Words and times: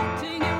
Singing 0.00 0.59